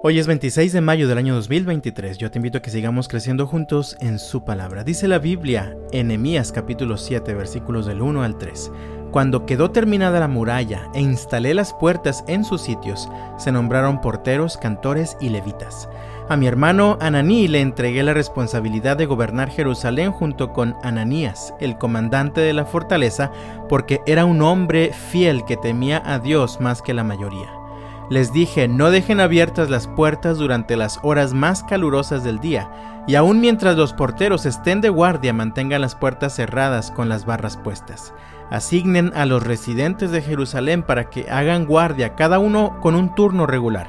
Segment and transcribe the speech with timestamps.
[0.00, 2.18] Hoy es 26 de mayo del año 2023.
[2.18, 4.84] Yo te invito a que sigamos creciendo juntos en su palabra.
[4.84, 8.70] Dice la Biblia en Nehemías capítulo 7 versículos del 1 al 3.
[9.10, 13.08] Cuando quedó terminada la muralla e instalé las puertas en sus sitios,
[13.38, 15.88] se nombraron porteros, cantores y levitas.
[16.28, 21.76] A mi hermano Ananí le entregué la responsabilidad de gobernar Jerusalén junto con Ananías, el
[21.76, 23.32] comandante de la fortaleza,
[23.68, 27.57] porque era un hombre fiel que temía a Dios más que la mayoría.
[28.10, 33.16] Les dije, no dejen abiertas las puertas durante las horas más calurosas del día, y
[33.16, 38.14] aun mientras los porteros estén de guardia mantengan las puertas cerradas con las barras puestas.
[38.50, 43.46] Asignen a los residentes de Jerusalén para que hagan guardia, cada uno con un turno
[43.46, 43.88] regular.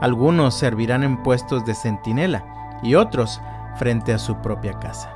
[0.00, 2.44] Algunos servirán en puestos de centinela
[2.84, 3.40] y otros
[3.76, 5.12] frente a su propia casa.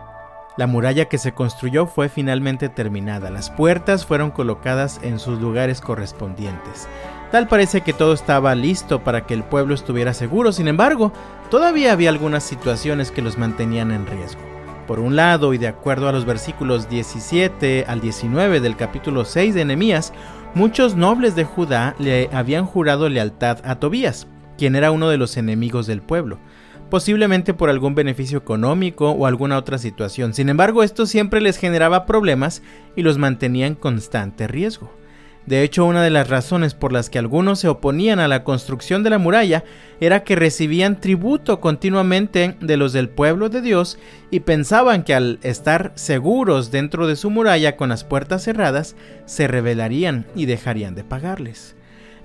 [0.57, 5.81] La muralla que se construyó fue finalmente terminada, las puertas fueron colocadas en sus lugares
[5.81, 6.89] correspondientes.
[7.33, 11.15] Tal parece que todo estaba listo para que el pueblo estuviera seguro, sin embargo,
[11.51, 14.43] todavía había algunas situaciones que los mantenían en riesgo.
[14.87, 19.55] Por un lado, y de acuerdo a los versículos 17 al 19 del capítulo 6
[19.55, 20.13] de Nehemías,
[20.55, 24.27] muchos nobles de Judá le habían jurado lealtad a Tobías,
[24.59, 26.39] quien era uno de los enemigos del pueblo,
[26.91, 30.35] posiblemente por algún beneficio económico o alguna otra situación.
[30.35, 32.63] Sin embargo, esto siempre les generaba problemas
[32.95, 35.02] y los mantenía en constante riesgo.
[35.47, 39.03] De hecho, una de las razones por las que algunos se oponían a la construcción
[39.03, 39.65] de la muralla
[40.01, 43.99] era que recibían tributo continuamente de los del pueblo de Dios
[44.31, 48.95] y pensaban que al estar seguros dentro de su muralla con las puertas cerradas,
[49.27, 51.75] se rebelarían y dejarían de pagarles.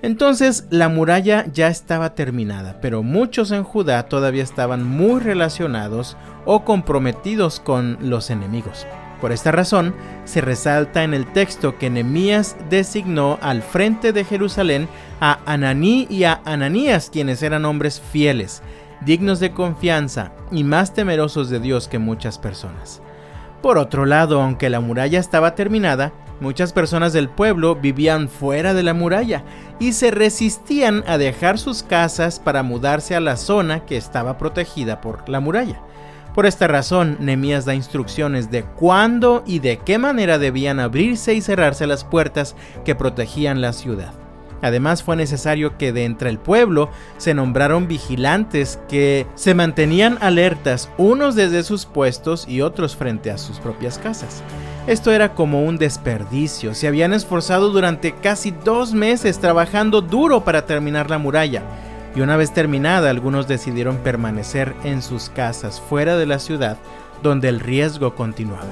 [0.00, 6.64] Entonces la muralla ya estaba terminada, pero muchos en Judá todavía estaban muy relacionados o
[6.64, 8.86] comprometidos con los enemigos.
[9.20, 14.88] Por esta razón, se resalta en el texto que Nehemías designó al frente de Jerusalén
[15.20, 18.62] a Ananí y a Ananías, quienes eran hombres fieles,
[19.00, 23.02] dignos de confianza y más temerosos de Dios que muchas personas.
[23.62, 28.84] Por otro lado, aunque la muralla estaba terminada, muchas personas del pueblo vivían fuera de
[28.84, 29.42] la muralla
[29.80, 35.00] y se resistían a dejar sus casas para mudarse a la zona que estaba protegida
[35.00, 35.80] por la muralla.
[36.34, 41.40] Por esta razón, Nemías da instrucciones de cuándo y de qué manera debían abrirse y
[41.40, 44.12] cerrarse las puertas que protegían la ciudad.
[44.60, 50.90] Además fue necesario que de entre el pueblo se nombraron vigilantes que se mantenían alertas
[50.98, 54.42] unos desde sus puestos y otros frente a sus propias casas.
[54.86, 60.66] Esto era como un desperdicio, se habían esforzado durante casi dos meses trabajando duro para
[60.66, 61.62] terminar la muralla
[62.14, 66.76] y una vez terminada algunos decidieron permanecer en sus casas fuera de la ciudad
[67.22, 68.64] donde el riesgo continuaba.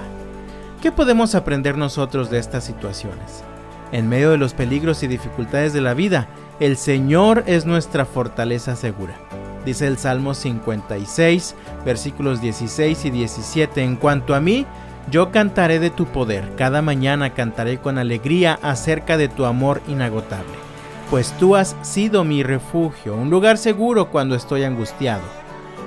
[0.83, 3.43] ¿Qué podemos aprender nosotros de estas situaciones?
[3.93, 6.29] En medio de los peligros y dificultades de la vida,
[6.61, 9.15] el Señor es nuestra fortaleza segura.
[9.65, 11.55] Dice el Salmo 56,
[11.85, 14.65] versículos 16 y 17, en cuanto a mí,
[15.11, 20.66] yo cantaré de tu poder, cada mañana cantaré con alegría acerca de tu amor inagotable
[21.11, 25.23] pues tú has sido mi refugio, un lugar seguro cuando estoy angustiado.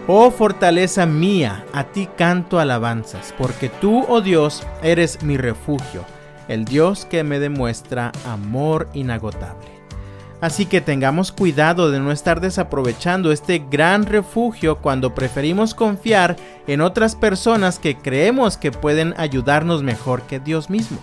[0.07, 6.03] Oh fortaleza mía, a ti canto alabanzas, porque tú, oh Dios, eres mi refugio,
[6.47, 9.67] el Dios que me demuestra amor inagotable.
[10.41, 16.79] Así que tengamos cuidado de no estar desaprovechando este gran refugio cuando preferimos confiar en
[16.79, 20.97] otras personas que creemos que pueden ayudarnos mejor que Dios mismo.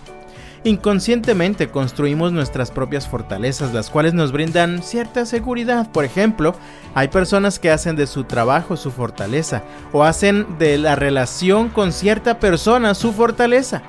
[0.67, 5.89] Inconscientemente construimos nuestras propias fortalezas, las cuales nos brindan cierta seguridad.
[5.93, 6.55] Por ejemplo,
[6.93, 9.63] hay personas que hacen de su trabajo su fortaleza
[9.93, 13.81] o hacen de la relación con cierta persona su fortaleza.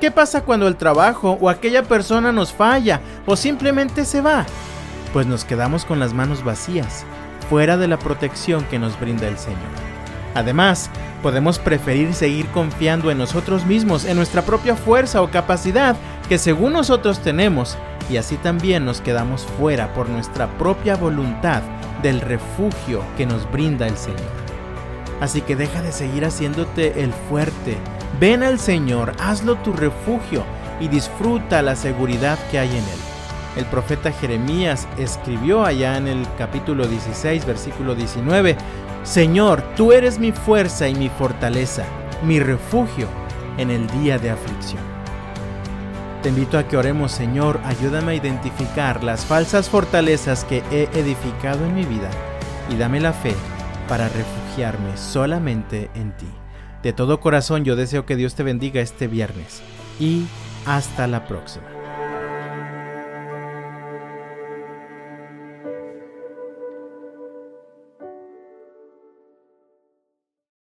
[0.00, 4.46] ¿Qué pasa cuando el trabajo o aquella persona nos falla o simplemente se va?
[5.12, 7.04] Pues nos quedamos con las manos vacías,
[7.48, 9.86] fuera de la protección que nos brinda el Señor.
[10.34, 10.90] Además,
[11.22, 15.96] podemos preferir seguir confiando en nosotros mismos, en nuestra propia fuerza o capacidad
[16.28, 17.76] que según nosotros tenemos,
[18.10, 21.62] y así también nos quedamos fuera por nuestra propia voluntad
[22.02, 24.20] del refugio que nos brinda el Señor.
[25.20, 27.76] Así que deja de seguir haciéndote el fuerte.
[28.20, 30.44] Ven al Señor, hazlo tu refugio
[30.80, 33.00] y disfruta la seguridad que hay en Él.
[33.56, 38.56] El profeta Jeremías escribió allá en el capítulo 16, versículo 19,
[39.02, 41.84] Señor, tú eres mi fuerza y mi fortaleza,
[42.22, 43.08] mi refugio
[43.56, 44.95] en el día de aflicción.
[46.26, 51.64] Te invito a que oremos, Señor, ayúdame a identificar las falsas fortalezas que he edificado
[51.64, 52.10] en mi vida
[52.68, 53.32] y dame la fe
[53.88, 56.26] para refugiarme solamente en ti.
[56.82, 59.62] De todo corazón yo deseo que Dios te bendiga este viernes
[60.00, 60.26] y
[60.66, 61.75] hasta la próxima.